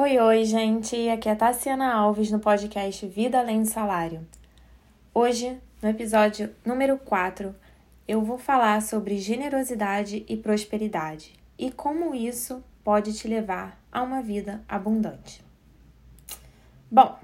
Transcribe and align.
Oi, 0.00 0.16
oi, 0.16 0.44
gente. 0.44 1.08
Aqui 1.08 1.28
é 1.28 1.34
Tassiana 1.34 1.92
Alves 1.92 2.30
no 2.30 2.38
podcast 2.38 3.04
Vida 3.08 3.40
Além 3.40 3.62
do 3.62 3.68
Salário. 3.68 4.24
Hoje, 5.12 5.60
no 5.82 5.88
episódio 5.88 6.54
número 6.64 6.96
4, 6.98 7.52
eu 8.06 8.22
vou 8.22 8.38
falar 8.38 8.80
sobre 8.80 9.18
generosidade 9.18 10.24
e 10.28 10.36
prosperidade 10.36 11.34
e 11.58 11.72
como 11.72 12.14
isso 12.14 12.62
pode 12.84 13.12
te 13.12 13.26
levar 13.26 13.76
a 13.90 14.00
uma 14.00 14.22
vida 14.22 14.62
abundante. 14.68 15.44
Bom, 16.88 17.18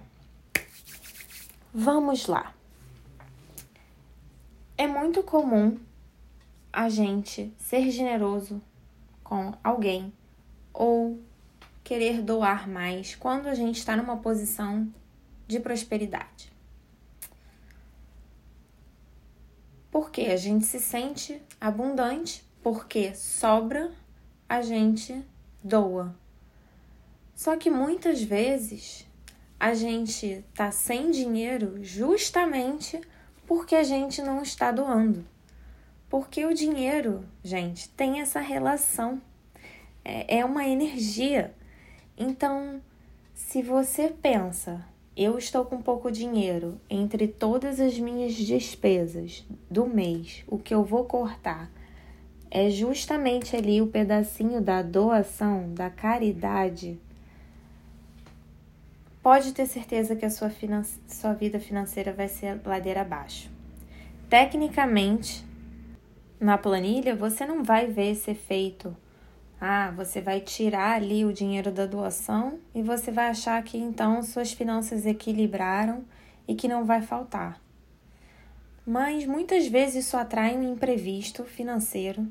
vamos 1.73 2.27
lá. 2.27 2.53
É 4.77 4.89
muito 4.89 5.23
comum 5.23 5.79
a 6.73 6.89
gente 6.89 7.55
ser 7.57 7.89
generoso 7.93 8.61
com 9.23 9.55
alguém 9.63 10.13
ou 10.73 11.23
querer 11.85 12.23
doar 12.23 12.67
mais 12.67 13.15
quando 13.15 13.47
a 13.47 13.55
gente 13.55 13.79
está 13.79 13.95
numa 13.95 14.17
posição 14.17 14.93
de 15.47 15.61
prosperidade. 15.61 16.51
Porque 19.91 20.23
a 20.23 20.37
gente 20.37 20.65
se 20.65 20.81
sente 20.81 21.41
abundante, 21.61 22.43
porque 22.63 23.15
sobra, 23.15 23.93
a 24.49 24.63
gente 24.63 25.23
doa. 25.63 26.17
Só 27.35 27.57
que 27.57 27.71
muitas 27.71 28.23
vezes 28.23 29.07
a 29.61 29.75
gente 29.75 30.45
tá 30.55 30.71
sem 30.71 31.11
dinheiro 31.11 31.85
justamente 31.85 33.01
porque 33.47 33.75
a 33.75 33.83
gente 33.83 34.23
não 34.23 34.43
está 34.43 34.73
doando. 34.73 35.25
Porque 36.09 36.45
o 36.45 36.55
dinheiro, 36.55 37.25
gente, 37.43 37.89
tem 37.91 38.21
essa 38.21 38.41
relação. 38.41 39.21
É, 40.05 40.39
é 40.39 40.45
uma 40.45 40.67
energia. 40.67 41.55
Então, 42.17 42.81
se 43.35 43.61
você 43.61 44.09
pensa, 44.09 44.85
eu 45.17 45.37
estou 45.37 45.65
com 45.65 45.83
pouco 45.83 46.13
dinheiro 46.13 46.81
entre 46.89 47.27
todas 47.27 47.81
as 47.81 47.99
minhas 47.99 48.35
despesas 48.35 49.45
do 49.69 49.87
mês, 49.87 50.45
o 50.47 50.57
que 50.57 50.73
eu 50.73 50.85
vou 50.85 51.05
cortar 51.05 51.71
é 52.49 52.71
justamente 52.71 53.57
ali 53.57 53.83
o 53.83 53.89
pedacinho 53.89 54.61
da 54.61 54.81
doação, 54.81 55.75
da 55.75 55.91
caridade. 55.91 57.01
Pode 59.21 59.53
ter 59.53 59.67
certeza 59.67 60.15
que 60.15 60.25
a 60.25 60.31
sua, 60.31 60.53
sua 61.09 61.33
vida 61.33 61.59
financeira 61.59 62.13
vai 62.13 62.29
ser 62.29 62.61
ladeira 62.65 63.01
abaixo. 63.01 63.51
Tecnicamente, 64.31 65.45
na 66.39 66.57
planilha, 66.57 67.17
você 67.17 67.45
não 67.45 67.65
vai 67.65 67.89
ver 67.89 68.13
esse 68.13 68.31
efeito 68.31 68.97
ah, 69.67 69.91
você 69.91 70.21
vai 70.21 70.43
tirar 70.43 70.97
ali 70.97 71.25
o 71.25 71.33
dinheiro 71.33 71.73
da 71.73 71.87
doação 71.87 72.59
e 72.75 72.83
você 72.83 73.11
vai 73.11 73.29
achar 73.29 73.63
que 73.63 73.79
então 73.79 74.23
suas 74.23 74.53
finanças 74.53 75.07
equilibraram 75.07 76.05
e 76.47 76.55
que 76.55 76.69
não 76.69 76.85
vai 76.85 77.01
faltar. 77.01 77.59
Mas 78.87 79.25
muitas 79.25 79.67
vezes 79.67 80.05
isso 80.05 80.19
atrai 80.19 80.55
um 80.55 80.75
imprevisto 80.75 81.45
financeiro 81.45 82.31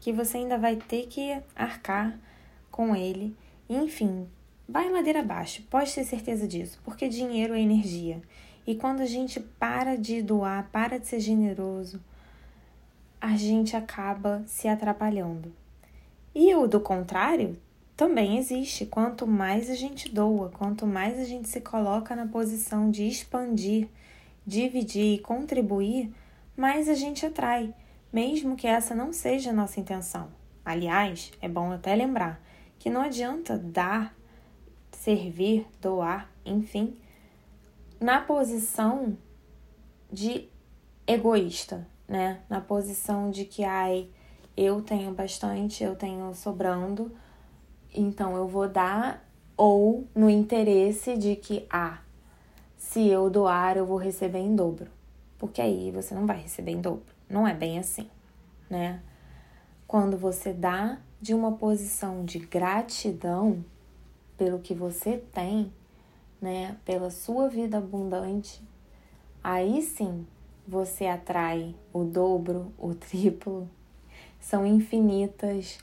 que 0.00 0.12
você 0.12 0.38
ainda 0.38 0.58
vai 0.58 0.74
ter 0.74 1.06
que 1.06 1.40
arcar 1.54 2.18
com 2.68 2.96
ele. 2.96 3.36
Enfim, 3.68 4.26
vai 4.68 4.90
ladeira 4.90 5.20
abaixo, 5.20 5.62
pode 5.70 5.94
ter 5.94 6.02
certeza 6.02 6.48
disso, 6.48 6.80
porque 6.82 7.08
dinheiro 7.08 7.54
é 7.54 7.60
energia. 7.60 8.20
E 8.66 8.74
quando 8.74 9.02
a 9.02 9.06
gente 9.06 9.38
para 9.38 9.96
de 9.96 10.20
doar, 10.20 10.68
para 10.72 10.98
de 10.98 11.06
ser 11.06 11.20
generoso, 11.20 12.00
a 13.20 13.36
gente 13.36 13.76
acaba 13.76 14.42
se 14.46 14.66
atrapalhando. 14.66 15.61
E 16.34 16.54
o 16.54 16.66
do 16.66 16.80
contrário 16.80 17.58
também 17.96 18.38
existe. 18.38 18.86
Quanto 18.86 19.26
mais 19.26 19.68
a 19.68 19.74
gente 19.74 20.08
doa, 20.08 20.50
quanto 20.50 20.86
mais 20.86 21.18
a 21.18 21.24
gente 21.24 21.48
se 21.48 21.60
coloca 21.60 22.16
na 22.16 22.26
posição 22.26 22.90
de 22.90 23.06
expandir, 23.06 23.88
dividir 24.46 25.14
e 25.14 25.18
contribuir, 25.18 26.12
mais 26.56 26.88
a 26.88 26.94
gente 26.94 27.24
atrai, 27.24 27.74
mesmo 28.12 28.56
que 28.56 28.66
essa 28.66 28.94
não 28.94 29.12
seja 29.12 29.50
a 29.50 29.54
nossa 29.54 29.80
intenção. 29.80 30.28
Aliás, 30.64 31.32
é 31.40 31.48
bom 31.48 31.72
até 31.72 31.94
lembrar 31.94 32.40
que 32.78 32.90
não 32.90 33.00
adianta 33.00 33.58
dar, 33.58 34.14
servir, 34.90 35.66
doar, 35.80 36.30
enfim, 36.44 36.96
na 38.00 38.20
posição 38.20 39.16
de 40.10 40.48
egoísta, 41.06 41.86
né? 42.08 42.40
Na 42.48 42.60
posição 42.60 43.30
de 43.30 43.44
que 43.44 43.64
ai, 43.64 44.08
eu 44.56 44.82
tenho 44.82 45.12
bastante, 45.12 45.82
eu 45.82 45.96
tenho 45.96 46.34
sobrando, 46.34 47.12
então 47.94 48.36
eu 48.36 48.46
vou 48.46 48.68
dar, 48.68 49.26
ou 49.56 50.06
no 50.14 50.28
interesse 50.28 51.16
de 51.16 51.36
que, 51.36 51.66
ah, 51.70 51.98
se 52.76 53.06
eu 53.08 53.30
doar, 53.30 53.76
eu 53.76 53.86
vou 53.86 53.96
receber 53.96 54.40
em 54.40 54.54
dobro. 54.54 54.90
Porque 55.38 55.60
aí 55.60 55.90
você 55.90 56.14
não 56.14 56.26
vai 56.26 56.40
receber 56.40 56.72
em 56.72 56.80
dobro. 56.80 57.14
Não 57.28 57.46
é 57.48 57.54
bem 57.54 57.78
assim, 57.78 58.08
né? 58.68 59.02
Quando 59.86 60.16
você 60.16 60.52
dá 60.52 60.98
de 61.20 61.34
uma 61.34 61.52
posição 61.52 62.24
de 62.24 62.38
gratidão 62.38 63.64
pelo 64.36 64.58
que 64.58 64.74
você 64.74 65.18
tem, 65.32 65.72
né, 66.40 66.76
pela 66.84 67.10
sua 67.10 67.48
vida 67.48 67.78
abundante, 67.78 68.60
aí 69.42 69.82
sim 69.82 70.26
você 70.66 71.06
atrai 71.06 71.74
o 71.92 72.04
dobro, 72.04 72.72
o 72.78 72.94
triplo, 72.94 73.68
são 74.42 74.66
infinitas 74.66 75.78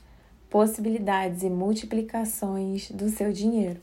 possibilidades 0.50 1.42
e 1.42 1.50
multiplicações 1.50 2.90
do 2.90 3.08
seu 3.08 3.32
dinheiro. 3.32 3.80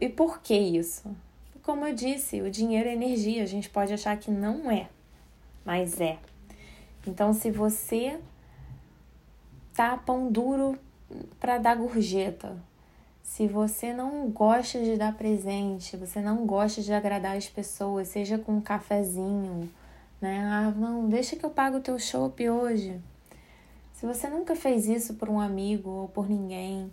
E 0.00 0.08
por 0.08 0.40
que 0.40 0.56
isso? 0.56 1.14
Como 1.62 1.84
eu 1.84 1.94
disse, 1.94 2.40
o 2.40 2.50
dinheiro 2.50 2.88
é 2.88 2.94
energia, 2.94 3.42
a 3.42 3.46
gente 3.46 3.68
pode 3.68 3.92
achar 3.92 4.16
que 4.16 4.30
não 4.30 4.70
é, 4.70 4.88
mas 5.64 6.00
é. 6.00 6.18
Então, 7.06 7.32
se 7.32 7.50
você 7.50 8.18
tá 9.74 9.96
pão 9.96 10.30
duro 10.30 10.78
para 11.38 11.58
dar 11.58 11.76
gorjeta, 11.76 12.56
se 13.22 13.46
você 13.46 13.92
não 13.92 14.28
gosta 14.30 14.80
de 14.82 14.96
dar 14.96 15.14
presente, 15.14 15.96
você 15.96 16.20
não 16.20 16.46
gosta 16.46 16.80
de 16.80 16.92
agradar 16.92 17.36
as 17.36 17.48
pessoas, 17.48 18.08
seja 18.08 18.38
com 18.38 18.52
um 18.52 18.60
cafezinho, 18.60 19.68
né? 20.20 20.40
Ah, 20.44 20.70
não, 20.70 21.08
deixa 21.08 21.36
que 21.36 21.44
eu 21.44 21.50
pago 21.50 21.78
o 21.78 21.80
teu 21.80 21.98
chopp 21.98 22.48
hoje. 22.48 23.00
Se 23.96 24.04
você 24.04 24.28
nunca 24.28 24.54
fez 24.54 24.86
isso 24.86 25.14
por 25.14 25.30
um 25.30 25.40
amigo 25.40 25.88
ou 25.88 26.06
por 26.06 26.28
ninguém, 26.28 26.92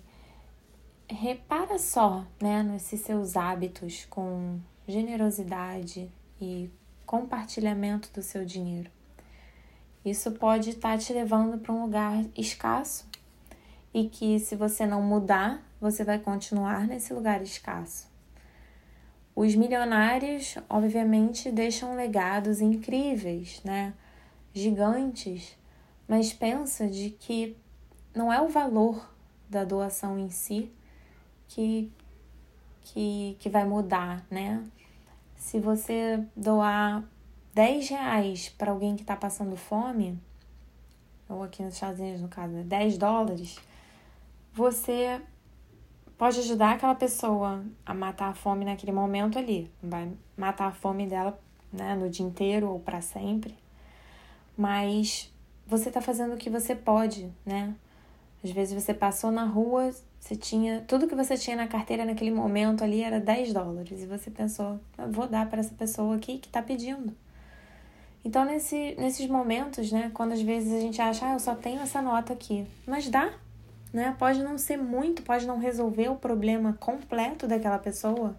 repara 1.06 1.78
só, 1.78 2.26
né, 2.42 2.64
nesses 2.64 3.02
seus 3.02 3.36
hábitos 3.36 4.06
com 4.10 4.58
generosidade 4.88 6.10
e 6.40 6.70
compartilhamento 7.06 8.10
do 8.14 8.22
seu 8.22 8.46
dinheiro. 8.46 8.90
Isso 10.06 10.32
pode 10.32 10.70
estar 10.70 10.98
te 10.98 11.12
levando 11.12 11.58
para 11.58 11.74
um 11.74 11.82
lugar 11.82 12.24
escasso 12.38 13.06
e 13.94 14.08
que 14.08 14.40
se 14.40 14.56
você 14.56 14.86
não 14.86 15.02
mudar, 15.02 15.62
você 15.82 16.06
vai 16.06 16.20
continuar 16.20 16.88
nesse 16.88 17.14
lugar 17.14 17.42
escasso. 17.42 18.08
Os 19.36 19.54
milionários, 19.56 20.56
obviamente, 20.70 21.52
deixam 21.52 21.98
legados 21.98 22.62
incríveis, 22.62 23.60
né? 23.62 23.94
Gigantes 24.54 25.58
mas 26.08 26.34
pensa 26.34 26.88
de 26.88 27.10
que 27.12 27.56
não 28.16 28.32
é 28.32 28.42
o 28.42 28.48
valor 28.48 29.10
da 29.50 29.64
doação 29.64 30.18
em 30.18 30.30
si 30.30 30.72
que, 31.48 31.92
que, 32.82 33.38
que 33.40 33.50
vai 33.50 33.66
mudar, 33.66 34.26
né? 34.30 34.64
Se 35.36 35.60
você 35.60 36.24
doar 36.36 37.04
10 37.54 37.90
reais 37.90 38.50
para 38.50 38.72
alguém 38.72 38.96
que 38.96 39.02
está 39.02 39.16
passando 39.16 39.56
fome, 39.56 40.20
ou 41.30 41.44
aqui 41.44 41.62
nos 41.64 41.76
Estados 41.76 42.00
Unidos, 42.00 42.22
no 42.22 42.28
caso, 42.28 42.54
né? 42.54 42.64
10 42.64 42.98
dólares, 42.98 43.60
você 44.54 45.22
pode 46.18 46.40
ajudar 46.40 46.74
aquela 46.74 46.96
pessoa 46.96 47.64
a 47.86 47.94
matar 47.94 48.30
a 48.30 48.34
fome 48.34 48.66
naquele 48.66 48.92
momento 48.92 49.38
ali. 49.38 49.70
Vai 49.82 50.12
matar 50.38 50.68
a 50.68 50.72
fome 50.72 51.08
dela 51.08 51.40
né, 51.72 51.96
no 51.96 52.10
dia 52.10 52.26
inteiro 52.26 52.70
ou 52.70 52.80
para 52.80 53.02
sempre, 53.02 53.58
mas 54.56 55.34
você 55.66 55.90
está 55.90 56.02
fazendo 56.02 56.34
o 56.34 56.38
que 56.38 56.50
você 56.50 56.76
pode, 56.76 57.32
né? 57.46 57.74
Às 58.44 58.52
vezes 58.52 58.74
você 58.74 58.94
passou 58.94 59.32
na 59.32 59.46
rua, 59.46 59.92
você 60.20 60.36
tinha 60.36 60.82
tudo 60.88 61.08
que 61.08 61.16
você 61.16 61.38
tinha 61.38 61.56
na 61.56 61.68
carteira 61.68 62.04
naquele 62.04 62.32
momento 62.32 62.84
ali 62.84 63.02
era 63.02 63.20
10 63.20 63.54
dólares 63.54 64.02
e 64.02 64.06
você 64.06 64.30
pensou, 64.30 64.80
vou 65.10 65.28
dar 65.28 65.50
para 65.50 65.60
essa 65.60 65.74
pessoa 65.74 66.16
aqui 66.16 66.38
que 66.40 66.48
está 66.48 66.62
pedindo. 66.62 67.16
Então, 68.26 68.46
nesse, 68.46 68.96
nesses 68.98 69.28
momentos, 69.28 69.92
né, 69.92 70.10
quando 70.14 70.32
às 70.32 70.42
vezes 70.42 70.74
a 70.74 70.80
gente 70.80 71.02
acha, 71.02 71.26
ah, 71.26 71.34
eu 71.34 71.40
só 71.40 71.56
tenho 71.56 71.82
essa 71.82 72.02
nota 72.02 72.32
aqui, 72.32 72.66
mas 72.88 73.10
dá, 73.10 73.34
né? 73.92 74.16
Pode 74.18 74.42
não 74.42 74.58
ser 74.58 74.78
muito, 74.78 75.22
pode 75.24 75.46
não 75.46 75.60
resolver 75.60 76.10
o 76.10 76.16
problema 76.16 76.74
completo 76.80 77.48
daquela 77.48 77.78
pessoa, 77.78 78.36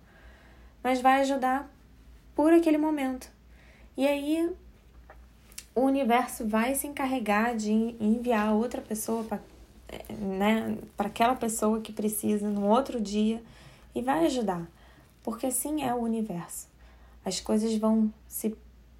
mas 0.82 1.00
vai 1.00 1.20
ajudar 1.20 1.70
por 2.34 2.52
aquele 2.52 2.78
momento. 2.78 3.30
E 3.96 4.06
aí 4.06 4.50
o 5.74 5.82
universo 5.82 6.46
vai 6.46 6.74
se 6.74 6.86
encarregar 6.86 7.56
de 7.56 7.72
enviar 7.72 8.54
outra 8.54 8.80
pessoa 8.80 9.24
para 9.24 9.40
né, 10.18 10.78
para 10.96 11.08
aquela 11.08 11.34
pessoa 11.34 11.80
que 11.80 11.92
precisa 11.92 12.48
no 12.48 12.66
outro 12.66 13.00
dia 13.00 13.42
e 13.94 14.02
vai 14.02 14.26
ajudar, 14.26 14.66
porque 15.22 15.46
assim 15.46 15.82
é 15.82 15.94
o 15.94 15.98
universo. 15.98 16.68
As 17.24 17.40
coisas 17.40 17.74
vão 17.76 18.12
se 18.26 18.56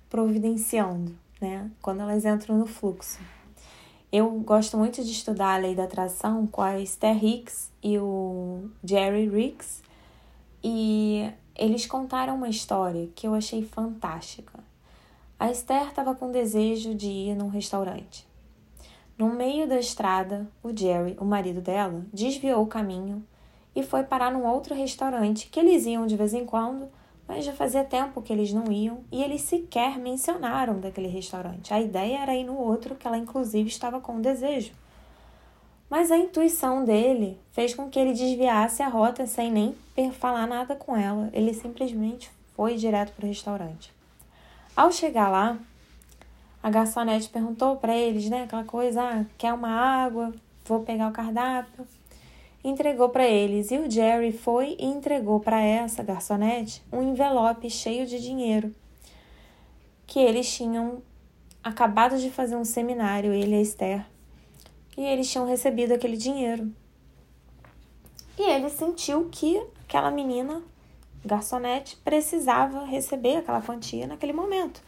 providenciando, 0.09 1.17
né? 1.41 1.71
Quando 1.83 2.01
elas 2.01 2.25
entram 2.25 2.57
no 2.59 2.67
fluxo. 2.67 3.19
Eu 4.13 4.31
gosto 4.41 4.79
muito 4.79 5.03
de 5.03 5.11
estudar 5.11 5.55
a 5.55 5.59
lei 5.59 5.75
da 5.75 5.85
atração 5.85 6.47
com 6.47 6.63
a 6.63 6.79
Esther 6.79 7.23
Hicks 7.23 7.71
e 7.83 7.99
o 7.99 8.71
Jerry 8.85 9.29
Ricks, 9.29 9.83
e 10.63 11.29
eles 11.57 11.85
contaram 11.85 12.37
uma 12.37 12.49
história 12.49 13.09
que 13.15 13.27
eu 13.27 13.35
achei 13.35 13.65
fantástica. 13.65 14.61
A 15.45 15.51
Esther 15.51 15.89
estava 15.89 16.15
com 16.15 16.33
desejo 16.33 16.95
de 16.95 17.07
ir 17.07 17.35
num 17.35 17.49
restaurante. 17.49 18.27
No 19.19 19.29
meio 19.29 19.69
da 19.69 19.79
estrada, 19.79 20.49
o 20.63 20.75
Jerry, 20.75 21.19
o 21.21 21.25
marido 21.27 21.61
dela, 21.61 22.03
desviou 22.11 22.63
o 22.63 22.67
caminho 22.67 23.23
e 23.77 23.83
foi 23.83 24.05
parar 24.05 24.33
num 24.33 24.47
outro 24.47 24.75
restaurante 24.75 25.51
que 25.51 25.61
eles 25.61 25.85
iam 25.85 26.07
de 26.07 26.17
vez 26.17 26.33
em 26.33 26.47
quando, 26.47 26.89
mas 27.29 27.45
já 27.45 27.53
fazia 27.53 27.85
tempo 27.85 28.23
que 28.23 28.33
eles 28.33 28.55
não 28.55 28.73
iam 28.73 29.01
e 29.13 29.23
eles 29.23 29.43
sequer 29.43 29.99
mencionaram 29.99 30.81
daquele 30.81 31.09
restaurante. 31.09 31.75
A 31.75 31.79
ideia 31.79 32.21
era 32.21 32.35
ir 32.35 32.45
no 32.45 32.57
outro, 32.57 32.95
que 32.95 33.07
ela 33.07 33.19
inclusive 33.19 33.69
estava 33.69 34.01
com 34.01 34.23
desejo. 34.23 34.73
Mas 35.91 36.11
a 36.11 36.17
intuição 36.17 36.87
dele 36.87 37.39
fez 37.53 37.75
com 37.75 37.91
que 37.91 37.99
ele 37.99 38.15
desviasse 38.15 38.83
a 38.83 38.89
rota 38.89 39.27
sem 39.27 39.53
nem 39.53 39.77
falar 40.11 40.47
nada 40.47 40.75
com 40.75 40.97
ela. 40.97 41.29
Ele 41.35 41.53
simplesmente 41.53 42.31
foi 42.57 42.77
direto 42.77 43.13
para 43.13 43.27
o 43.27 43.29
restaurante. 43.29 43.94
Ao 44.77 44.91
chegar 44.91 45.29
lá, 45.29 45.59
a 46.63 46.71
garçonete 46.71 47.29
perguntou 47.29 47.77
para 47.77 47.95
eles, 47.95 48.29
né, 48.29 48.43
aquela 48.43 48.65
coisa, 48.65 49.03
ah, 49.03 49.25
quer 49.39 49.53
uma 49.53 49.69
água? 49.69 50.35
Vou 50.65 50.81
pegar 50.81 51.09
o 51.09 51.13
cardápio. 51.13 51.87
Entregou 52.65 53.09
para 53.09 53.27
eles 53.27 53.71
e 53.71 53.79
o 53.79 53.91
Jerry 53.91 54.33
foi 54.33 54.77
e 54.79 54.87
entregou 54.87 55.39
para 55.39 55.61
essa 55.61 56.03
garçonete 56.03 56.83
um 56.91 57.03
envelope 57.03 57.69
cheio 57.69 58.07
de 58.07 58.19
dinheiro 58.21 58.75
que 60.07 60.19
eles 60.19 60.53
tinham 60.53 61.03
acabado 61.63 62.19
de 62.19 62.31
fazer 62.31 62.57
um 62.57 62.65
seminário, 62.65 63.33
ele 63.33 63.53
e 63.53 63.59
a 63.59 63.63
Esther, 63.63 64.07
e 64.97 65.03
eles 65.03 65.31
tinham 65.31 65.47
recebido 65.47 65.93
aquele 65.93 66.17
dinheiro. 66.17 66.71
E 68.39 68.43
ele 68.43 68.69
sentiu 68.69 69.29
que 69.31 69.63
aquela 69.85 70.11
menina, 70.11 70.63
garçonete, 71.25 71.97
precisava 71.97 72.85
receber 72.85 73.37
aquela 73.37 73.63
quantia 73.63 74.07
naquele 74.07 74.33
momento. 74.33 74.83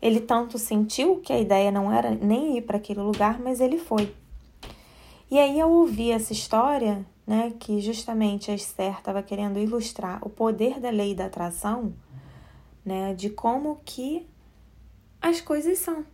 Ele 0.00 0.20
tanto 0.20 0.58
sentiu 0.58 1.20
que 1.20 1.32
a 1.32 1.40
ideia 1.40 1.70
não 1.70 1.92
era 1.92 2.10
nem 2.10 2.58
ir 2.58 2.62
para 2.62 2.76
aquele 2.76 3.00
lugar, 3.00 3.40
mas 3.40 3.60
ele 3.60 3.78
foi. 3.78 4.14
E 5.30 5.38
aí 5.38 5.58
eu 5.58 5.70
ouvi 5.70 6.10
essa 6.10 6.32
história, 6.32 7.04
né, 7.26 7.52
que 7.58 7.80
justamente 7.80 8.50
a 8.50 8.54
Esther 8.54 8.98
estava 8.98 9.22
querendo 9.22 9.58
ilustrar 9.58 10.18
o 10.22 10.28
poder 10.28 10.78
da 10.78 10.90
lei 10.90 11.14
da 11.14 11.26
atração, 11.26 11.94
né, 12.84 13.14
de 13.14 13.30
como 13.30 13.80
que 13.84 14.26
as 15.20 15.40
coisas 15.40 15.78
são. 15.78 16.04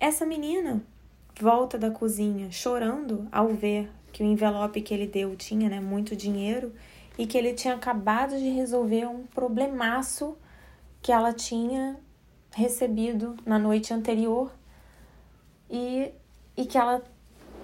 Essa 0.00 0.24
menina 0.24 0.82
volta 1.38 1.76
da 1.78 1.90
cozinha 1.90 2.50
chorando 2.50 3.28
ao 3.30 3.48
ver 3.48 3.90
que 4.10 4.22
o 4.22 4.26
envelope 4.26 4.80
que 4.80 4.94
ele 4.94 5.06
deu 5.06 5.36
tinha, 5.36 5.68
né, 5.68 5.80
muito 5.80 6.16
dinheiro 6.16 6.72
e 7.18 7.26
que 7.26 7.36
ele 7.36 7.54
tinha 7.54 7.74
acabado 7.74 8.38
de 8.38 8.48
resolver 8.48 9.06
um 9.06 9.24
problemaço 9.26 10.36
que 11.00 11.12
ela 11.12 11.32
tinha 11.32 11.96
recebido 12.52 13.36
na 13.44 13.58
noite 13.58 13.92
anterior 13.92 14.50
e, 15.70 16.10
e 16.56 16.64
que 16.64 16.76
ela, 16.76 17.02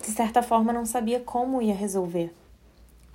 de 0.01 0.09
certa 0.09 0.43
forma, 0.43 0.73
não 0.73 0.85
sabia 0.85 1.21
como 1.21 1.63
ia 1.63 1.75
resolver. 1.75 2.33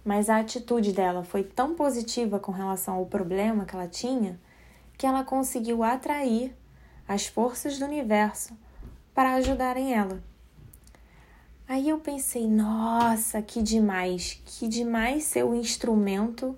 Mas 0.04 0.30
a 0.30 0.40
atitude 0.40 0.94
dela 0.94 1.24
foi 1.24 1.44
tão 1.44 1.76
positiva 1.76 2.40
com 2.40 2.52
relação 2.52 2.96
ao 2.96 3.06
problema 3.06 3.66
que 3.66 3.76
ela 3.76 3.88
tinha 3.88 4.40
que 4.98 5.06
ela 5.06 5.24
conseguiu 5.24 5.84
atrair 5.84 6.56
as 7.08 7.28
forças 7.28 7.78
do 7.78 7.86
universo 7.86 8.58
para 9.14 9.36
ajudarem 9.36 9.94
ela. 9.94 10.22
Aí 11.68 11.90
eu 11.90 12.00
pensei, 12.00 12.48
nossa, 12.48 13.42
que 13.42 13.62
demais, 13.62 14.42
que 14.46 14.70
demais 14.70 15.26
ser 15.26 15.44
o 15.44 15.54
instrumento, 15.54 16.58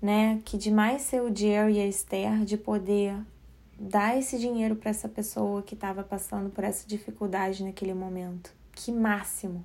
né? 0.00 0.40
Que 0.44 0.56
demais 0.56 1.02
ser 1.02 1.20
o 1.20 1.34
Jerry 1.34 1.74
e 1.74 1.80
a 1.80 1.86
Esther 1.86 2.44
de 2.44 2.56
poder 2.56 3.16
dar 3.76 4.16
esse 4.16 4.38
dinheiro 4.38 4.76
para 4.76 4.90
essa 4.90 5.08
pessoa 5.08 5.62
que 5.62 5.74
estava 5.74 6.04
passando 6.04 6.48
por 6.48 6.62
essa 6.62 6.86
dificuldade 6.86 7.64
naquele 7.64 7.92
momento. 7.92 8.52
Que 8.72 8.92
máximo! 8.92 9.64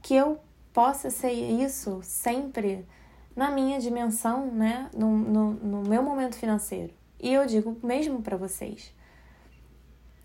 Que 0.00 0.14
eu 0.14 0.38
possa 0.72 1.10
ser 1.10 1.32
isso 1.32 2.00
sempre 2.04 2.86
na 3.34 3.50
minha 3.50 3.80
dimensão, 3.80 4.46
né? 4.52 4.88
No, 4.96 5.16
no, 5.16 5.52
no 5.54 5.88
meu 5.88 6.04
momento 6.04 6.36
financeiro. 6.36 6.94
E 7.18 7.32
eu 7.32 7.44
digo 7.46 7.76
mesmo 7.82 8.22
para 8.22 8.36
vocês. 8.36 8.94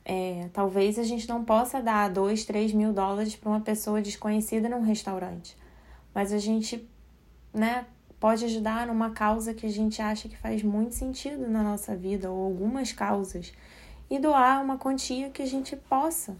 É, 0.07 0.49
talvez 0.53 0.99
a 0.99 1.03
gente 1.03 1.27
não 1.27 1.43
possa 1.43 1.81
dar 1.81 2.09
dois, 2.11 2.45
três 2.45 2.71
mil 2.71 2.93
dólares 2.93 3.35
para 3.35 3.49
uma 3.49 3.61
pessoa 3.61 3.99
desconhecida 3.99 4.69
num 4.69 4.83
restaurante, 4.83 5.57
mas 6.13 6.31
a 6.31 6.37
gente, 6.37 6.87
né, 7.51 7.87
pode 8.19 8.45
ajudar 8.45 8.85
numa 8.85 9.09
causa 9.09 9.53
que 9.53 9.65
a 9.65 9.71
gente 9.71 10.01
acha 10.01 10.29
que 10.29 10.37
faz 10.37 10.61
muito 10.61 10.93
sentido 10.93 11.47
na 11.47 11.63
nossa 11.63 11.95
vida, 11.95 12.29
ou 12.29 12.45
algumas 12.45 12.91
causas, 12.91 13.51
e 14.09 14.19
doar 14.19 14.63
uma 14.63 14.77
quantia 14.77 15.29
que 15.29 15.41
a 15.41 15.45
gente 15.45 15.75
possa, 15.75 16.37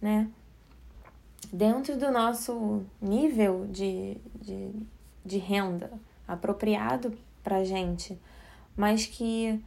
né? 0.00 0.28
Dentro 1.52 1.98
do 1.98 2.10
nosso 2.10 2.82
nível 3.00 3.66
de, 3.70 4.16
de, 4.40 4.70
de 5.24 5.38
renda 5.38 5.92
apropriado 6.26 7.12
para 7.42 7.64
gente, 7.64 8.18
mas 8.76 9.04
que 9.04 9.60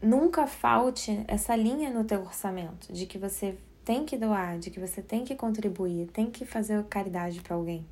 nunca 0.00 0.46
falte 0.46 1.24
essa 1.26 1.54
linha 1.56 1.90
no 1.90 2.04
teu 2.04 2.20
orçamento 2.20 2.92
de 2.92 3.06
que 3.06 3.18
você 3.18 3.56
tem 3.84 4.04
que 4.04 4.16
doar, 4.16 4.58
de 4.58 4.70
que 4.70 4.80
você 4.80 5.00
tem 5.00 5.24
que 5.24 5.34
contribuir, 5.34 6.08
tem 6.08 6.30
que 6.30 6.44
fazer 6.44 6.82
caridade 6.84 7.40
para 7.40 7.54
alguém. 7.54 7.86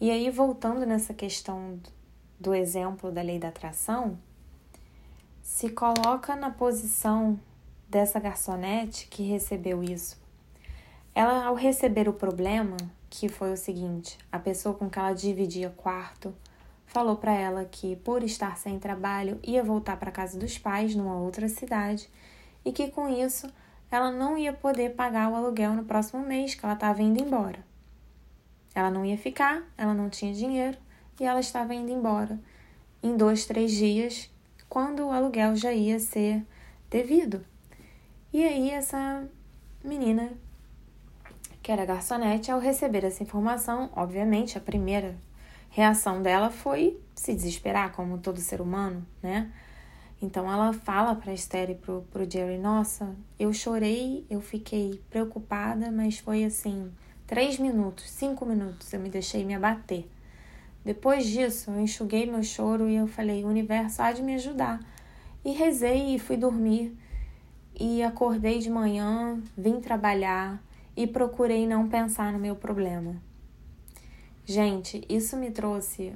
E 0.00 0.10
aí, 0.10 0.28
voltando 0.30 0.84
nessa 0.84 1.14
questão 1.14 1.80
do 2.38 2.54
exemplo 2.54 3.10
da 3.10 3.22
lei 3.22 3.38
da 3.38 3.48
atração, 3.48 4.18
se 5.42 5.70
coloca 5.70 6.34
na 6.34 6.50
posição 6.50 7.38
dessa 7.88 8.18
garçonete 8.18 9.06
que 9.06 9.22
recebeu 9.22 9.82
isso. 9.82 10.20
Ela, 11.14 11.44
ao 11.44 11.54
receber 11.54 12.08
o 12.08 12.12
problema, 12.12 12.76
que 13.08 13.28
foi 13.28 13.52
o 13.52 13.56
seguinte: 13.56 14.18
a 14.30 14.38
pessoa 14.38 14.74
com 14.74 14.90
que 14.90 14.98
ela 14.98 15.12
dividia 15.12 15.70
quarto 15.70 16.34
falou 16.92 17.16
para 17.16 17.32
ela 17.32 17.64
que, 17.64 17.96
por 17.96 18.22
estar 18.22 18.58
sem 18.58 18.78
trabalho, 18.78 19.40
ia 19.42 19.64
voltar 19.64 19.96
para 19.96 20.12
casa 20.12 20.38
dos 20.38 20.58
pais 20.58 20.94
numa 20.94 21.16
outra 21.16 21.48
cidade 21.48 22.08
e 22.62 22.70
que 22.70 22.90
com 22.90 23.08
isso 23.08 23.48
ela 23.90 24.10
não 24.10 24.36
ia 24.36 24.52
poder 24.52 24.94
pagar 24.94 25.30
o 25.30 25.34
aluguel 25.34 25.72
no 25.72 25.84
próximo 25.84 26.22
mês, 26.22 26.54
que 26.54 26.64
ela 26.64 26.74
estava 26.74 27.02
indo 27.02 27.22
embora. 27.22 27.64
Ela 28.74 28.90
não 28.90 29.06
ia 29.06 29.16
ficar, 29.16 29.62
ela 29.76 29.94
não 29.94 30.10
tinha 30.10 30.34
dinheiro 30.34 30.76
e 31.18 31.24
ela 31.24 31.40
estava 31.40 31.74
indo 31.74 31.90
embora 31.90 32.38
em 33.02 33.16
dois, 33.16 33.46
três 33.46 33.72
dias, 33.72 34.30
quando 34.68 35.06
o 35.06 35.10
aluguel 35.10 35.56
já 35.56 35.72
ia 35.72 35.98
ser 35.98 36.44
devido. 36.90 37.44
E 38.32 38.44
aí, 38.44 38.70
essa 38.70 39.26
menina, 39.82 40.30
que 41.62 41.72
era 41.72 41.86
garçonete, 41.86 42.50
ao 42.50 42.60
receber 42.60 43.02
essa 43.04 43.22
informação, 43.22 43.90
obviamente, 43.96 44.56
a 44.56 44.60
primeira 44.60 45.16
reação 45.72 46.22
dela 46.22 46.48
foi 46.48 46.96
se 47.14 47.34
desesperar, 47.34 47.90
como 47.92 48.18
todo 48.18 48.38
ser 48.38 48.60
humano, 48.60 49.04
né? 49.20 49.50
Então 50.22 50.50
ela 50.50 50.72
fala 50.72 51.16
para 51.16 51.34
Esther 51.34 51.70
e 51.70 51.74
pro, 51.74 52.06
pro 52.12 52.30
Jerry: 52.30 52.58
Nossa, 52.58 53.16
eu 53.36 53.52
chorei, 53.52 54.24
eu 54.30 54.40
fiquei 54.40 55.02
preocupada, 55.10 55.90
mas 55.90 56.18
foi 56.18 56.44
assim 56.44 56.92
Três 57.32 57.58
minutos, 57.58 58.10
cinco 58.10 58.44
minutos 58.44 58.92
eu 58.92 59.00
me 59.00 59.08
deixei 59.08 59.42
me 59.42 59.54
abater. 59.54 60.06
Depois 60.84 61.26
disso, 61.26 61.70
eu 61.70 61.80
enxuguei 61.80 62.26
meu 62.26 62.42
choro 62.42 62.90
e 62.90 62.96
eu 62.96 63.06
falei: 63.06 63.42
o 63.42 63.48
universo 63.48 64.02
há 64.02 64.12
de 64.12 64.22
me 64.22 64.34
ajudar. 64.34 64.80
E 65.42 65.52
rezei 65.52 66.14
e 66.14 66.18
fui 66.18 66.36
dormir. 66.36 66.94
E 67.74 68.02
acordei 68.02 68.58
de 68.58 68.68
manhã, 68.68 69.40
vim 69.56 69.80
trabalhar 69.80 70.62
e 70.94 71.06
procurei 71.06 71.66
não 71.66 71.88
pensar 71.88 72.34
no 72.34 72.38
meu 72.38 72.54
problema. 72.54 73.16
Gente, 74.44 75.04
isso 75.08 75.36
me 75.36 75.52
trouxe 75.52 76.14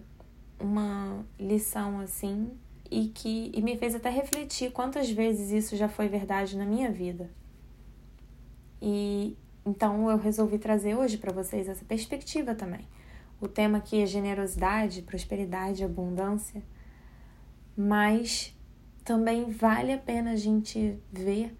uma 0.58 1.24
lição 1.38 2.00
assim 2.00 2.50
e 2.90 3.08
que 3.08 3.52
e 3.54 3.62
me 3.62 3.76
fez 3.76 3.94
até 3.94 4.10
refletir 4.10 4.72
quantas 4.72 5.08
vezes 5.08 5.52
isso 5.52 5.76
já 5.76 5.88
foi 5.88 6.08
verdade 6.08 6.56
na 6.56 6.66
minha 6.66 6.90
vida. 6.90 7.30
E 8.82 9.36
então 9.64 10.10
eu 10.10 10.18
resolvi 10.18 10.58
trazer 10.58 10.96
hoje 10.96 11.18
para 11.18 11.32
vocês 11.32 11.68
essa 11.68 11.84
perspectiva 11.84 12.52
também. 12.54 12.88
O 13.40 13.46
tema 13.46 13.78
aqui 13.78 14.02
é 14.02 14.06
generosidade, 14.06 15.02
prosperidade, 15.02 15.84
abundância, 15.84 16.62
mas 17.76 18.56
também 19.04 19.50
vale 19.50 19.92
a 19.92 19.98
pena 19.98 20.32
a 20.32 20.36
gente 20.36 20.98
ver 21.12 21.56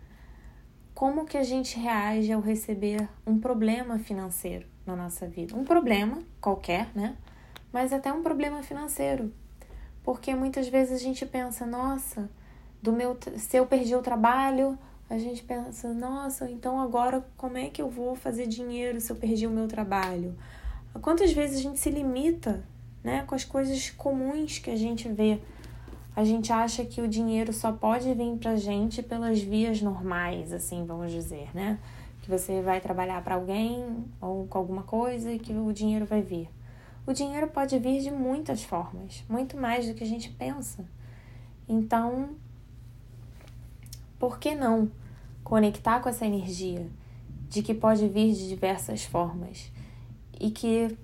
como 0.95 1.27
que 1.27 1.37
a 1.37 1.45
gente 1.45 1.79
reage 1.79 2.33
ao 2.33 2.41
receber 2.41 3.09
um 3.25 3.39
problema 3.39 3.99
financeiro 4.01 4.67
na 4.87 4.97
nossa 4.97 5.27
vida. 5.27 5.57
Um 5.57 5.65
problema 5.65 6.23
qualquer, 6.41 6.89
né? 6.95 7.17
mas 7.77 7.93
até 7.93 8.11
um 8.11 8.23
problema 8.23 8.63
financeiro. 8.63 9.31
Porque 10.03 10.35
muitas 10.35 10.67
vezes 10.67 10.99
a 10.99 11.03
gente 11.03 11.27
pensa, 11.27 11.67
nossa, 11.67 12.31
do 12.81 12.91
meu 12.91 13.19
se 13.37 13.59
eu 13.59 13.67
perdi 13.67 13.95
o 13.95 14.01
trabalho, 14.01 14.79
a 15.11 15.19
gente 15.19 15.43
pensa, 15.43 15.93
nossa, 15.93 16.51
então 16.51 16.81
agora 16.81 17.23
como 17.37 17.59
é 17.59 17.69
que 17.69 17.83
eu 17.83 17.91
vou 17.91 18.15
fazer 18.15 18.47
dinheiro 18.47 18.99
se 18.99 19.13
eu 19.13 19.17
perdi 19.17 19.47
o 19.47 19.51
meu 19.51 19.69
trabalho? 19.69 20.35
Quantas 21.03 21.33
vezes 21.35 21.59
a 21.59 21.63
gente 21.63 21.79
se 21.79 21.91
limita, 21.91 22.65
né, 23.05 23.25
com 23.27 23.35
as 23.35 23.45
coisas 23.45 23.91
comuns 23.91 24.59
que 24.59 24.71
a 24.71 24.77
gente 24.77 25.07
vê? 25.07 25.39
A 26.15 26.25
gente 26.25 26.51
acha 26.51 26.83
que 26.83 27.03
o 27.03 27.09
dinheiro 27.09 27.53
só 27.53 27.73
pode 27.73 28.15
vir 28.15 28.39
pra 28.39 28.57
gente 28.57 29.03
pelas 29.03 29.39
vias 29.39 29.83
normais, 29.83 30.51
assim, 30.51 30.87
vamos 30.87 31.13
dizer, 31.13 31.51
né? 31.55 31.79
Que 32.27 32.31
você 32.33 32.61
vai 32.61 32.81
trabalhar 32.81 33.23
para 33.23 33.37
alguém 33.37 34.05
ou 34.21 34.49
com 34.49 34.59
alguma 34.59 34.83
coisa 34.83 35.31
e 35.31 35.39
que 35.39 35.53
o 35.53 35.73
dinheiro 35.73 36.05
vai 36.05 36.21
vir. 36.21 36.51
O 37.07 37.13
dinheiro 37.13 37.47
pode 37.47 37.79
vir 37.79 38.01
de 38.01 38.11
muitas 38.11 38.65
formas, 38.65 39.23
muito 39.29 39.57
mais 39.57 39.87
do 39.87 39.95
que 39.95 40.03
a 40.03 40.07
gente 40.07 40.29
pensa. 40.31 40.85
Então, 41.69 42.31
por 44.19 44.41
que 44.41 44.57
não 44.57 44.91
conectar 45.45 46.01
com 46.01 46.09
essa 46.09 46.27
energia 46.27 46.89
de 47.49 47.63
que 47.63 47.73
pode 47.73 48.09
vir 48.09 48.35
de 48.35 48.49
diversas 48.49 49.05
formas 49.05 49.71
e 50.41 50.51
que 50.51 50.99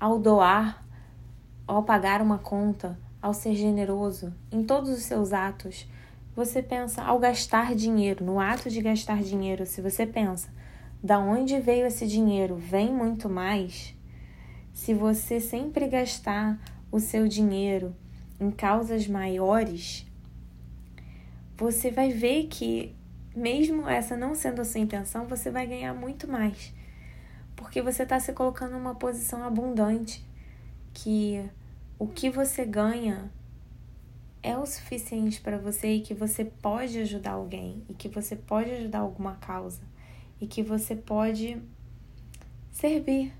ao 0.00 0.18
doar, 0.18 0.82
ao 1.66 1.82
pagar 1.82 2.22
uma 2.22 2.38
conta, 2.38 2.98
ao 3.20 3.34
ser 3.34 3.54
generoso 3.54 4.32
em 4.50 4.64
todos 4.64 4.88
os 4.88 5.02
seus 5.02 5.34
atos, 5.34 5.86
você 6.34 6.62
pensa 6.62 7.02
ao 7.02 7.18
gastar 7.18 7.74
dinheiro, 7.74 8.24
no 8.24 8.40
ato 8.40 8.68
de 8.68 8.80
gastar 8.80 9.22
dinheiro, 9.22 9.64
se 9.64 9.80
você 9.80 10.04
pensa, 10.04 10.48
da 11.02 11.18
onde 11.18 11.60
veio 11.60 11.86
esse 11.86 12.06
dinheiro? 12.06 12.56
Vem 12.56 12.92
muito 12.92 13.28
mais. 13.28 13.94
Se 14.72 14.92
você 14.92 15.38
sempre 15.38 15.86
gastar 15.86 16.58
o 16.90 16.98
seu 16.98 17.28
dinheiro 17.28 17.94
em 18.40 18.50
causas 18.50 19.06
maiores, 19.06 20.06
você 21.56 21.90
vai 21.90 22.10
ver 22.10 22.48
que, 22.48 22.96
mesmo 23.36 23.88
essa 23.88 24.16
não 24.16 24.34
sendo 24.34 24.60
a 24.60 24.64
sua 24.64 24.80
intenção, 24.80 25.26
você 25.26 25.50
vai 25.50 25.66
ganhar 25.66 25.94
muito 25.94 26.26
mais. 26.26 26.72
Porque 27.54 27.80
você 27.80 28.02
está 28.02 28.18
se 28.18 28.32
colocando 28.32 28.72
numa 28.72 28.96
posição 28.96 29.44
abundante, 29.44 30.26
que 30.92 31.48
o 31.98 32.08
que 32.08 32.28
você 32.28 32.64
ganha 32.64 33.30
é 34.44 34.56
o 34.58 34.66
suficiente 34.66 35.40
para 35.40 35.56
você 35.56 35.94
e 35.94 36.00
que 36.02 36.12
você 36.12 36.44
pode 36.44 36.98
ajudar 36.98 37.32
alguém 37.32 37.82
e 37.88 37.94
que 37.94 38.10
você 38.10 38.36
pode 38.36 38.70
ajudar 38.70 38.98
alguma 38.98 39.36
causa 39.36 39.80
e 40.38 40.46
que 40.46 40.62
você 40.62 40.94
pode 40.94 41.56
servir, 42.70 43.32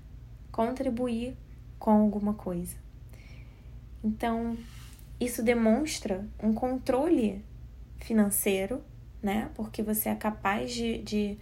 contribuir 0.51 1.37
com 1.77 1.91
alguma 1.91 2.33
coisa. 2.33 2.75
Então, 4.03 4.57
isso 5.19 5.43
demonstra 5.43 6.27
um 6.41 6.51
controle 6.53 7.45
financeiro, 7.99 8.81
né? 9.21 9.51
Porque 9.53 9.83
você 9.83 10.09
é 10.09 10.15
capaz 10.15 10.73
de, 10.73 10.97
de, 11.03 11.37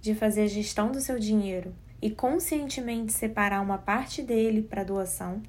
de 0.00 0.12
fazer 0.16 0.42
a 0.42 0.48
gestão 0.48 0.90
do 0.90 1.00
seu 1.00 1.20
dinheiro 1.20 1.72
e 2.02 2.10
conscientemente 2.10 3.12
separar 3.12 3.60
uma 3.60 3.78
parte 3.78 4.22
dele 4.22 4.60
para 4.60 4.82
doação. 4.82 5.40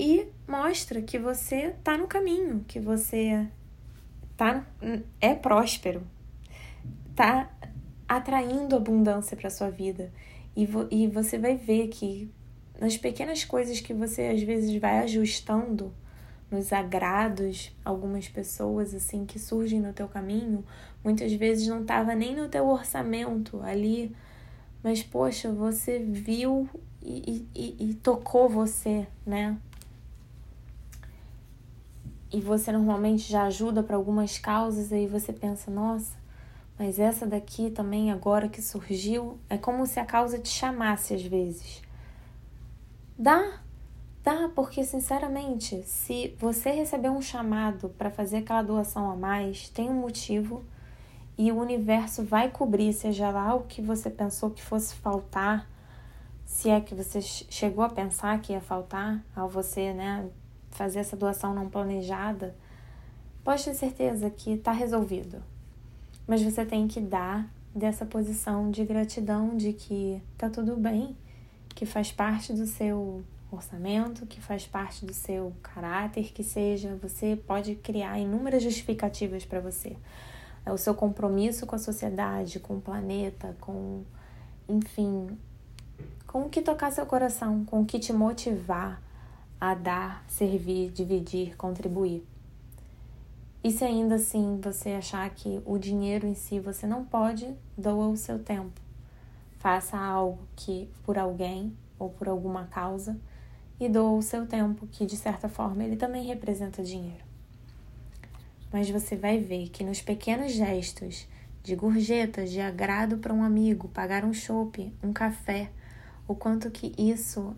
E 0.00 0.28
mostra 0.46 1.02
que 1.02 1.18
você 1.18 1.74
está 1.76 1.98
no 1.98 2.06
caminho, 2.06 2.64
que 2.68 2.78
você 2.78 3.48
tá, 4.36 4.64
é 5.20 5.34
próspero, 5.34 6.06
tá 7.16 7.50
atraindo 8.08 8.76
abundância 8.76 9.36
para 9.36 9.50
sua 9.50 9.70
vida. 9.70 10.12
E, 10.54 10.64
vo, 10.64 10.86
e 10.88 11.08
você 11.08 11.36
vai 11.36 11.56
ver 11.56 11.88
que 11.88 12.30
nas 12.80 12.96
pequenas 12.96 13.44
coisas 13.44 13.80
que 13.80 13.92
você 13.92 14.28
às 14.28 14.40
vezes 14.40 14.80
vai 14.80 15.00
ajustando, 15.00 15.92
nos 16.48 16.72
agrados, 16.72 17.76
algumas 17.84 18.28
pessoas 18.28 18.94
assim 18.94 19.26
que 19.26 19.38
surgem 19.38 19.80
no 19.80 19.92
teu 19.92 20.06
caminho, 20.06 20.64
muitas 21.02 21.32
vezes 21.32 21.66
não 21.66 21.82
estava 21.82 22.14
nem 22.14 22.36
no 22.36 22.48
teu 22.48 22.68
orçamento 22.68 23.60
ali, 23.62 24.14
mas 24.80 25.02
poxa, 25.02 25.52
você 25.52 25.98
viu 25.98 26.68
e, 27.02 27.44
e, 27.52 27.90
e 27.90 27.94
tocou 27.94 28.48
você, 28.48 29.08
né? 29.26 29.58
E 32.32 32.40
você 32.40 32.70
normalmente 32.72 33.30
já 33.30 33.44
ajuda 33.44 33.82
para 33.82 33.96
algumas 33.96 34.38
causas, 34.38 34.92
aí 34.92 35.06
você 35.06 35.32
pensa, 35.32 35.70
nossa, 35.70 36.16
mas 36.78 36.98
essa 36.98 37.26
daqui 37.26 37.70
também, 37.70 38.10
agora 38.10 38.48
que 38.48 38.60
surgiu, 38.60 39.38
é 39.48 39.56
como 39.56 39.86
se 39.86 39.98
a 39.98 40.04
causa 40.04 40.38
te 40.38 40.48
chamasse 40.48 41.14
às 41.14 41.22
vezes. 41.22 41.82
Dá 43.18 43.60
Tá, 44.28 44.50
porque 44.54 44.84
sinceramente, 44.84 45.82
se 45.84 46.36
você 46.38 46.70
receber 46.70 47.08
um 47.08 47.22
chamado 47.22 47.88
para 47.88 48.10
fazer 48.10 48.38
aquela 48.38 48.60
doação 48.60 49.10
a 49.10 49.16
mais, 49.16 49.70
tem 49.70 49.88
um 49.88 49.94
motivo 49.94 50.62
e 51.38 51.50
o 51.50 51.56
universo 51.58 52.22
vai 52.24 52.50
cobrir, 52.50 52.92
seja 52.92 53.30
lá 53.30 53.54
o 53.54 53.62
que 53.62 53.80
você 53.80 54.10
pensou 54.10 54.50
que 54.50 54.60
fosse 54.60 54.94
faltar, 54.96 55.66
se 56.44 56.68
é 56.68 56.78
que 56.78 56.94
você 56.94 57.22
chegou 57.22 57.82
a 57.82 57.88
pensar 57.88 58.38
que 58.42 58.52
ia 58.52 58.60
faltar 58.60 59.24
ao 59.34 59.48
você, 59.48 59.94
né, 59.94 60.28
fazer 60.70 61.00
essa 61.00 61.16
doação 61.16 61.54
não 61.54 61.68
planejada, 61.68 62.54
pode 63.44 63.64
ter 63.64 63.74
certeza 63.74 64.30
que 64.30 64.52
está 64.52 64.72
resolvido. 64.72 65.42
Mas 66.26 66.42
você 66.42 66.64
tem 66.64 66.86
que 66.86 67.00
dar 67.00 67.48
dessa 67.74 68.04
posição 68.04 68.70
de 68.70 68.84
gratidão 68.84 69.56
de 69.56 69.72
que 69.72 70.20
tá 70.36 70.50
tudo 70.50 70.76
bem, 70.76 71.16
que 71.74 71.86
faz 71.86 72.12
parte 72.12 72.52
do 72.52 72.66
seu 72.66 73.22
orçamento, 73.50 74.26
que 74.26 74.40
faz 74.40 74.66
parte 74.66 75.06
do 75.06 75.14
seu 75.14 75.52
caráter, 75.62 76.32
que 76.32 76.44
seja, 76.44 76.98
você 77.00 77.36
pode 77.46 77.74
criar 77.76 78.18
inúmeras 78.18 78.62
justificativas 78.62 79.44
para 79.44 79.60
você. 79.60 79.96
É 80.66 80.72
o 80.72 80.76
seu 80.76 80.94
compromisso 80.94 81.66
com 81.66 81.74
a 81.74 81.78
sociedade, 81.78 82.60
com 82.60 82.76
o 82.76 82.80
planeta, 82.80 83.56
com, 83.60 84.02
enfim, 84.68 85.38
com 86.26 86.42
o 86.42 86.48
que 86.50 86.60
tocar 86.60 86.92
seu 86.92 87.06
coração, 87.06 87.64
com 87.64 87.80
o 87.80 87.86
que 87.86 87.98
te 87.98 88.12
motivar 88.12 89.00
a 89.60 89.74
dar, 89.74 90.24
servir, 90.28 90.90
dividir, 90.90 91.56
contribuir. 91.56 92.24
E 93.62 93.72
se 93.72 93.84
ainda 93.84 94.14
assim 94.14 94.60
você 94.62 94.90
achar 94.90 95.28
que 95.30 95.60
o 95.66 95.78
dinheiro 95.78 96.26
em 96.26 96.34
si 96.34 96.60
você 96.60 96.86
não 96.86 97.04
pode, 97.04 97.52
doa 97.76 98.08
o 98.08 98.16
seu 98.16 98.38
tempo. 98.38 98.80
Faça 99.58 99.98
algo 99.98 100.38
que 100.54 100.88
por 101.02 101.18
alguém 101.18 101.76
ou 101.98 102.08
por 102.08 102.28
alguma 102.28 102.66
causa 102.66 103.18
e 103.80 103.88
doa 103.88 104.12
o 104.12 104.22
seu 104.22 104.46
tempo, 104.46 104.86
que 104.86 105.04
de 105.04 105.16
certa 105.16 105.48
forma 105.48 105.82
ele 105.82 105.96
também 105.96 106.24
representa 106.24 106.82
dinheiro. 106.82 107.24
Mas 108.72 108.88
você 108.88 109.16
vai 109.16 109.38
ver 109.38 109.68
que 109.70 109.82
nos 109.82 110.00
pequenos 110.00 110.52
gestos 110.52 111.26
de 111.62 111.74
gorjetas, 111.74 112.50
de 112.50 112.60
agrado 112.60 113.18
para 113.18 113.34
um 113.34 113.42
amigo, 113.42 113.88
pagar 113.88 114.24
um 114.24 114.32
chopp, 114.32 114.92
um 115.02 115.12
café, 115.12 115.70
o 116.26 116.34
quanto 116.34 116.70
que 116.70 116.94
isso 116.96 117.56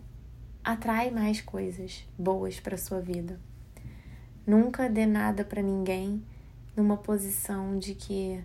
atrai 0.63 1.11
mais 1.11 1.41
coisas 1.41 2.07
boas 2.17 2.59
para 2.59 2.77
sua 2.77 2.99
vida. 2.99 3.39
Nunca 4.45 4.89
dê 4.89 5.05
nada 5.05 5.43
para 5.43 5.61
ninguém 5.61 6.23
numa 6.75 6.97
posição 6.97 7.77
de 7.77 7.93
que, 7.93 8.43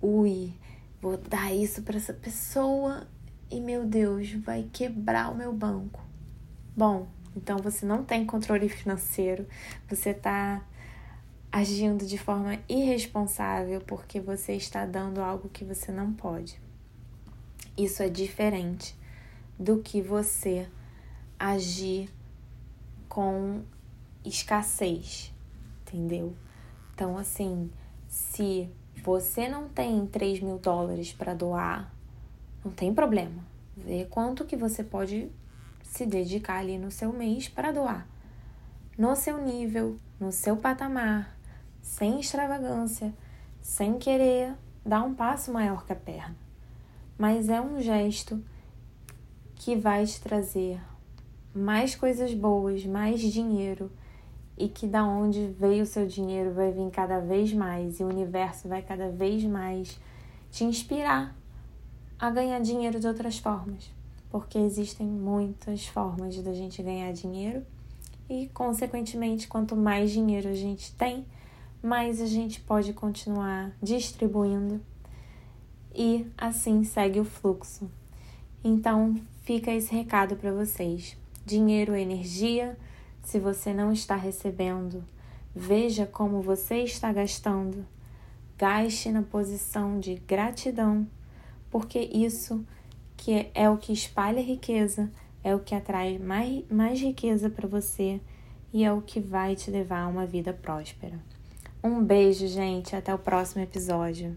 ui, 0.00 0.52
vou 1.00 1.16
dar 1.16 1.54
isso 1.54 1.82
para 1.82 1.96
essa 1.96 2.14
pessoa 2.14 3.06
e 3.50 3.60
meu 3.60 3.84
Deus, 3.84 4.32
vai 4.32 4.68
quebrar 4.72 5.30
o 5.30 5.36
meu 5.36 5.52
banco. 5.52 6.02
Bom, 6.76 7.06
então 7.36 7.58
você 7.58 7.84
não 7.84 8.04
tem 8.04 8.24
controle 8.24 8.68
financeiro, 8.68 9.46
você 9.88 10.10
está 10.10 10.62
agindo 11.52 12.04
de 12.04 12.18
forma 12.18 12.58
irresponsável 12.68 13.80
porque 13.80 14.20
você 14.20 14.54
está 14.54 14.84
dando 14.84 15.20
algo 15.20 15.48
que 15.48 15.64
você 15.64 15.92
não 15.92 16.12
pode. 16.12 16.60
Isso 17.76 18.02
é 18.02 18.08
diferente 18.08 18.96
do 19.58 19.78
que 19.80 20.00
você 20.00 20.68
agir 21.38 22.10
com 23.08 23.62
escassez, 24.24 25.32
entendeu? 25.82 26.34
Então, 26.94 27.18
assim, 27.18 27.70
se 28.08 28.68
você 29.02 29.48
não 29.48 29.68
tem 29.68 30.06
3 30.06 30.40
mil 30.40 30.58
dólares 30.58 31.12
para 31.12 31.34
doar, 31.34 31.92
não 32.64 32.72
tem 32.72 32.94
problema. 32.94 33.44
Vê 33.76 34.04
quanto 34.04 34.44
que 34.44 34.56
você 34.56 34.82
pode 34.82 35.30
se 35.82 36.06
dedicar 36.06 36.58
ali 36.58 36.78
no 36.78 36.90
seu 36.90 37.12
mês 37.12 37.48
para 37.48 37.72
doar. 37.72 38.08
No 38.96 39.14
seu 39.14 39.44
nível, 39.44 39.98
no 40.18 40.32
seu 40.32 40.56
patamar, 40.56 41.36
sem 41.82 42.20
extravagância, 42.20 43.12
sem 43.60 43.98
querer 43.98 44.54
dar 44.84 45.02
um 45.02 45.14
passo 45.14 45.52
maior 45.52 45.84
que 45.84 45.92
a 45.92 45.96
perna. 45.96 46.36
Mas 47.18 47.48
é 47.48 47.60
um 47.60 47.80
gesto 47.80 48.42
que 49.54 49.76
vai 49.76 50.04
te 50.06 50.20
trazer 50.20 50.80
mais 51.54 51.94
coisas 51.94 52.34
boas, 52.34 52.84
mais 52.84 53.20
dinheiro 53.20 53.90
e 54.56 54.68
que 54.68 54.86
da 54.86 55.04
onde 55.04 55.46
veio 55.58 55.82
o 55.82 55.86
seu 55.86 56.06
dinheiro 56.06 56.52
vai 56.52 56.72
vir 56.72 56.90
cada 56.90 57.20
vez 57.20 57.52
mais 57.52 58.00
e 58.00 58.04
o 58.04 58.08
universo 58.08 58.68
vai 58.68 58.82
cada 58.82 59.10
vez 59.10 59.44
mais 59.44 59.98
te 60.50 60.64
inspirar 60.64 61.34
a 62.18 62.30
ganhar 62.30 62.60
dinheiro 62.60 63.00
de 63.00 63.06
outras 63.06 63.38
formas 63.38 63.90
porque 64.34 64.58
existem 64.58 65.06
muitas 65.06 65.86
formas 65.86 66.36
da 66.42 66.52
gente 66.52 66.82
ganhar 66.82 67.12
dinheiro 67.12 67.64
e, 68.28 68.48
consequentemente, 68.48 69.46
quanto 69.46 69.76
mais 69.76 70.10
dinheiro 70.10 70.48
a 70.48 70.54
gente 70.54 70.92
tem, 70.94 71.24
mais 71.80 72.20
a 72.20 72.26
gente 72.26 72.60
pode 72.60 72.92
continuar 72.92 73.70
distribuindo 73.80 74.80
e 75.94 76.26
assim 76.36 76.82
segue 76.82 77.20
o 77.20 77.24
fluxo. 77.24 77.88
Então, 78.64 79.14
fica 79.44 79.70
esse 79.70 79.94
recado 79.94 80.34
para 80.34 80.50
vocês. 80.50 81.16
Dinheiro 81.46 81.94
energia. 81.94 82.76
Se 83.22 83.38
você 83.38 83.72
não 83.72 83.92
está 83.92 84.16
recebendo, 84.16 85.04
veja 85.54 86.06
como 86.06 86.40
você 86.40 86.78
está 86.78 87.12
gastando. 87.12 87.86
Gaste 88.56 89.10
na 89.10 89.22
posição 89.22 89.98
de 89.98 90.14
gratidão, 90.14 91.06
porque 91.70 91.98
isso 91.98 92.64
que 93.16 93.32
é, 93.32 93.50
é 93.54 93.70
o 93.70 93.76
que 93.76 93.92
espalha 93.92 94.40
riqueza, 94.40 95.10
é 95.42 95.54
o 95.54 95.60
que 95.60 95.74
atrai 95.74 96.18
mais, 96.18 96.64
mais 96.70 97.00
riqueza 97.00 97.50
para 97.50 97.68
você 97.68 98.20
e 98.72 98.84
é 98.84 98.92
o 98.92 99.02
que 99.02 99.20
vai 99.20 99.54
te 99.54 99.70
levar 99.70 100.02
a 100.02 100.08
uma 100.08 100.26
vida 100.26 100.52
próspera. 100.52 101.18
Um 101.82 102.02
beijo, 102.02 102.46
gente, 102.46 102.96
até 102.96 103.14
o 103.14 103.18
próximo 103.18 103.62
episódio. 103.62 104.36